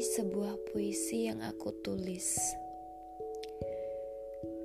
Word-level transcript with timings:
Sebuah 0.00 0.56
puisi 0.72 1.28
yang 1.28 1.44
aku 1.44 1.76
tulis 1.84 2.40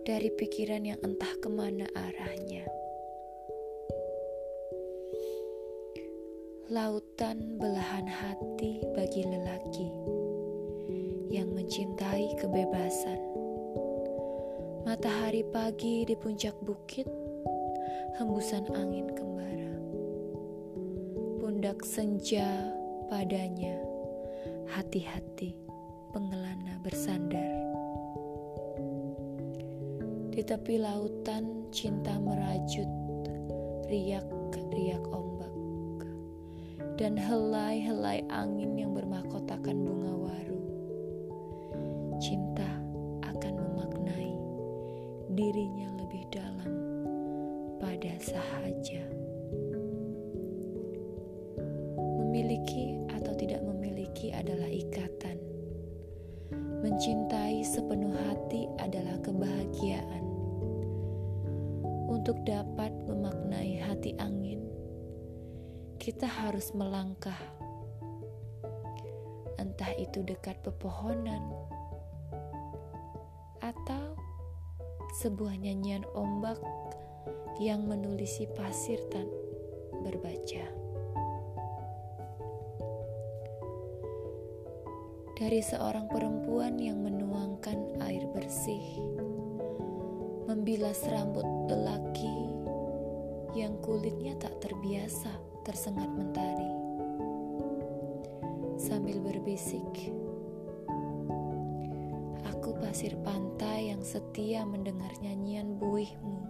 dari 0.08 0.32
pikiran 0.32 0.80
yang 0.88 0.96
entah 1.04 1.36
ke 1.44 1.52
mana 1.52 1.84
arahnya. 1.92 2.64
Lautan 6.72 7.60
belahan 7.60 8.08
hati 8.08 8.80
bagi 8.96 9.28
lelaki 9.28 9.92
yang 11.28 11.52
mencintai 11.52 12.40
kebebasan. 12.40 13.20
Matahari 14.88 15.44
pagi 15.52 16.08
di 16.08 16.16
puncak 16.16 16.56
bukit, 16.64 17.12
hembusan 18.24 18.72
angin 18.72 19.12
kembara. 19.12 19.76
Pundak 21.44 21.84
senja 21.84 22.72
padanya, 23.12 23.95
hati-hati 24.70 25.54
pengelana 26.10 26.82
bersandar. 26.82 27.54
Di 30.34 30.42
tepi 30.42 30.82
lautan 30.82 31.70
cinta 31.70 32.18
merajut, 32.18 32.90
riak-riak 33.88 35.04
ombak, 35.14 35.54
dan 36.98 37.16
helai-helai 37.16 38.26
angin 38.34 38.76
yang 38.76 38.92
bermahkotakan 38.92 39.78
bunga 39.86 40.14
waru. 40.18 40.62
Cinta 42.20 42.68
akan 43.24 43.54
memaknai 43.60 44.34
dirinya 45.36 45.94
lebih 46.00 46.26
dalam 46.34 46.72
pada 47.80 48.14
sahaja. 48.20 49.25
Mencintai 56.96 57.60
sepenuh 57.60 58.16
hati 58.16 58.72
adalah 58.80 59.20
kebahagiaan. 59.20 60.24
Untuk 62.08 62.40
dapat 62.48 62.88
memaknai 63.04 63.84
hati 63.84 64.16
angin, 64.16 64.64
kita 66.00 66.24
harus 66.24 66.72
melangkah. 66.72 67.36
Entah 69.60 69.92
itu 70.00 70.24
dekat 70.24 70.64
pepohonan 70.64 71.44
atau 73.60 74.16
sebuah 75.20 75.60
nyanyian 75.60 76.08
ombak 76.16 76.64
yang 77.60 77.84
menulisi 77.92 78.48
pasir 78.56 79.04
tan 79.12 79.28
berbaca. 80.00 80.85
Dari 85.36 85.60
seorang 85.60 86.08
perempuan 86.08 86.80
yang 86.80 87.04
menuangkan 87.04 88.00
air 88.08 88.24
bersih, 88.32 89.04
membilas 90.48 91.04
rambut 91.12 91.44
lelaki 91.68 92.56
yang 93.52 93.76
kulitnya 93.84 94.40
tak 94.40 94.56
terbiasa 94.64 95.28
tersengat 95.68 96.08
mentari. 96.08 96.72
Sambil 98.80 99.20
berbisik, 99.20 100.16
aku 102.48 102.72
pasir 102.80 103.20
pantai 103.20 103.92
yang 103.92 104.08
setia 104.08 104.64
mendengar 104.64 105.12
nyanyian 105.20 105.76
buihmu 105.76 106.48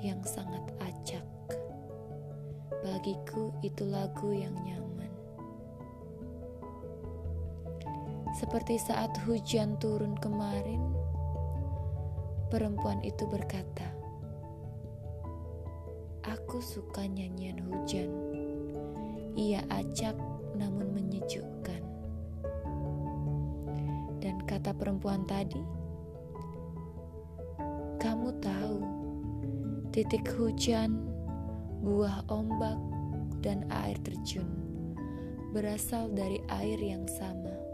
yang 0.00 0.24
sangat 0.24 0.64
acak. 0.80 1.28
Bagiku 2.80 3.52
itu 3.60 3.84
lagu 3.84 4.32
yang 4.32 4.56
nyaman. 4.64 4.91
Seperti 8.42 8.74
saat 8.74 9.14
hujan 9.22 9.78
turun 9.78 10.18
kemarin, 10.18 10.82
perempuan 12.50 12.98
itu 13.06 13.22
berkata, 13.30 13.86
"Aku 16.26 16.58
suka 16.58 17.06
nyanyian 17.06 17.62
hujan. 17.62 18.10
Ia 19.38 19.62
acak 19.70 20.18
namun 20.58 20.90
menyejukkan." 20.90 21.86
Dan 24.18 24.42
kata 24.42 24.74
perempuan 24.74 25.22
tadi, 25.22 25.62
"Kamu 28.02 28.42
tahu, 28.42 28.78
titik 29.94 30.26
hujan, 30.34 30.98
buah 31.78 32.26
ombak, 32.26 32.82
dan 33.38 33.62
air 33.70 33.94
terjun 34.02 34.50
berasal 35.54 36.10
dari 36.10 36.42
air 36.50 36.82
yang 36.82 37.06
sama." 37.06 37.71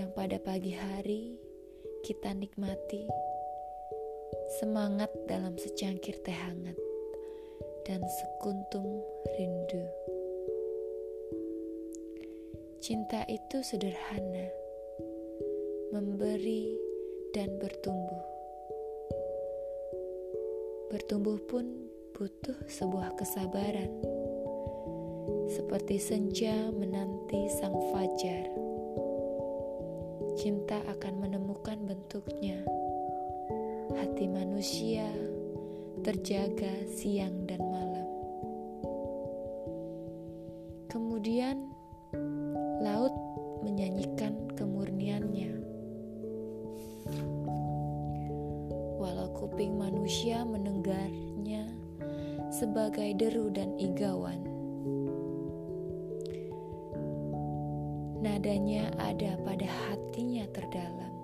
Yang 0.00 0.08
pada 0.16 0.40
pagi 0.40 0.72
hari 0.72 1.36
kita 2.00 2.32
nikmati 2.32 3.04
semangat 4.56 5.12
dalam 5.28 5.52
secangkir 5.60 6.16
teh 6.24 6.32
hangat 6.32 6.78
dan 7.84 8.00
sekuntum 8.00 9.04
rindu. 9.36 9.84
Cinta 12.80 13.20
itu 13.28 13.60
sederhana, 13.60 14.48
memberi 15.92 16.72
dan 17.36 17.52
bertumbuh. 17.60 18.24
Bertumbuh 20.88 21.36
pun 21.44 21.68
butuh 22.16 22.56
sebuah 22.64 23.12
kesabaran, 23.20 23.92
seperti 25.52 26.00
senja 26.00 26.72
menanti 26.72 27.44
sang 27.60 27.76
fajar 27.92 28.71
cinta 30.42 30.82
akan 30.90 31.22
menemukan 31.22 31.78
bentuknya. 31.86 32.58
Hati 33.94 34.26
manusia 34.26 35.06
terjaga 36.02 36.82
siang 36.90 37.46
dan 37.46 37.62
malam. 37.62 38.08
Kemudian 40.90 41.70
laut 42.82 43.14
menyanyikan 43.62 44.34
kemurniannya. 44.58 45.62
Walau 48.98 49.30
kuping 49.38 49.78
manusia 49.78 50.42
menenggarnya 50.42 51.70
sebagai 52.50 53.14
deru 53.14 53.46
dan 53.54 53.78
igawan. 53.78 54.42
Nadanya 58.22 58.86
ada 59.02 59.34
pada 59.42 59.66
hatinya 59.66 60.46
terdalam. 60.54 61.14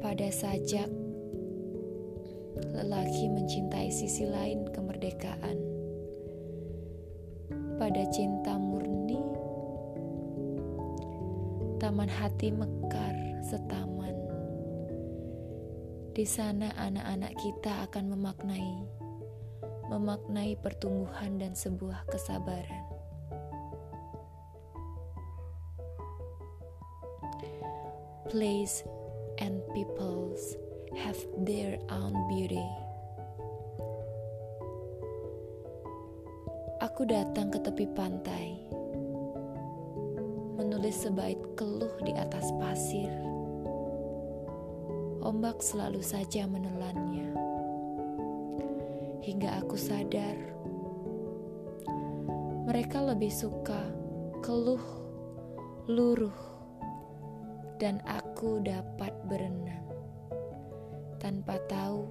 Pada 0.00 0.32
sajak, 0.32 0.88
lelaki 2.72 3.28
mencintai 3.28 3.92
sisi 3.92 4.24
lain 4.24 4.64
kemerdekaan. 4.72 5.58
Pada 7.76 8.02
cinta 8.08 8.56
murni, 8.56 9.20
taman 11.76 12.08
hati 12.08 12.56
mekar 12.56 13.16
setaman. 13.44 14.16
Di 16.16 16.24
sana 16.24 16.72
anak-anak 16.72 17.36
kita 17.36 17.84
akan 17.84 18.16
memaknai, 18.16 18.74
memaknai 19.92 20.56
pertumbuhan 20.56 21.36
dan 21.36 21.52
sebuah 21.52 22.08
kesabaran. 22.08 22.89
Place 28.30 28.86
and 29.42 29.58
peoples 29.74 30.54
have 30.94 31.18
their 31.42 31.82
own 31.90 32.14
beauty. 32.30 32.62
Aku 36.78 37.02
datang 37.10 37.50
ke 37.50 37.58
tepi 37.58 37.90
pantai, 37.90 38.54
menulis 40.54 41.02
sebaik 41.02 41.42
keluh 41.58 41.90
di 42.06 42.14
atas 42.14 42.46
pasir. 42.62 43.10
Ombak 45.26 45.58
selalu 45.58 46.00
saja 46.00 46.46
menelannya, 46.46 47.34
hingga 49.26 49.58
aku 49.58 49.74
sadar 49.74 50.38
mereka 52.70 53.02
lebih 53.02 53.34
suka 53.34 53.90
keluh, 54.46 54.86
luruh, 55.90 56.49
dan 57.80 57.96
aku 58.04 58.60
dapat 58.60 59.08
berenang 59.24 59.88
tanpa 61.16 61.56
tahu 61.64 62.04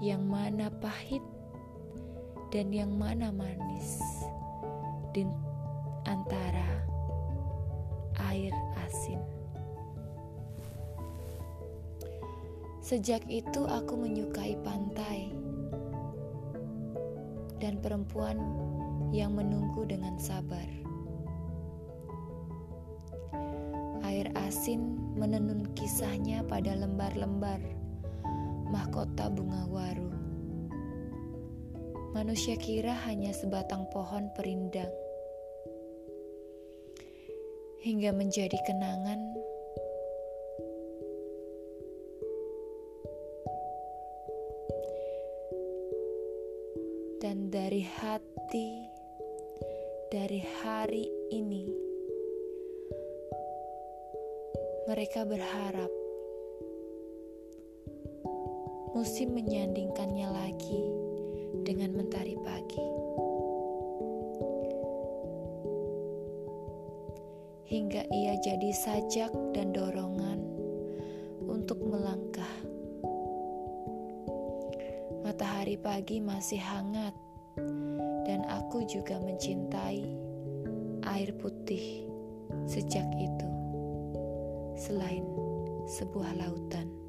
yang 0.00 0.24
mana 0.24 0.72
pahit 0.80 1.20
dan 2.48 2.72
yang 2.72 2.88
mana 2.96 3.28
manis 3.28 4.00
di 5.12 5.28
antara 6.08 6.88
air 8.32 8.52
asin. 8.88 9.20
Sejak 12.80 13.28
itu 13.28 13.68
aku 13.68 13.92
menyukai 13.94 14.56
pantai 14.64 15.32
dan 17.60 17.76
perempuan 17.78 18.40
yang 19.12 19.36
menunggu 19.36 19.84
dengan 19.84 20.16
sabar. 20.16 20.82
Asin 24.32 24.96
menenun 25.16 25.68
kisahnya 25.76 26.40
pada 26.48 26.72
lembar-lembar 26.72 27.60
mahkota 28.72 29.28
bunga 29.28 29.68
waru. 29.68 30.08
Manusia 32.16 32.56
kira 32.56 32.92
hanya 33.08 33.32
sebatang 33.32 33.88
pohon 33.92 34.32
perindang. 34.32 34.92
Hingga 37.84 38.14
menjadi 38.14 38.56
kenangan 38.64 39.20
dan 47.20 47.48
dari 47.52 47.82
hati, 47.84 48.70
dari 50.12 50.40
hari 50.62 51.08
ini, 51.32 51.91
mereka 54.90 55.22
berharap 55.22 55.90
musim 58.92 59.34
menyandingkannya 59.34 60.28
lagi 60.30 60.82
dengan 61.62 61.94
mentari 61.94 62.34
pagi. 62.42 62.86
Hingga 67.72 68.02
ia 68.12 68.34
jadi 68.44 68.70
sajak 68.76 69.32
dan 69.56 69.72
dorongan 69.72 70.40
untuk 71.48 71.80
melangkah 71.80 72.72
Matahari 75.22 75.78
pagi 75.78 76.18
masih 76.18 76.58
hangat, 76.58 77.14
dan 78.26 78.42
aku 78.50 78.82
juga 78.84 79.22
mencintai 79.22 80.02
air 81.08 81.30
putih 81.38 82.04
sejak 82.66 83.06
itu, 83.16 83.48
selain 84.82 85.22
sebuah 85.86 86.34
lautan. 86.42 87.01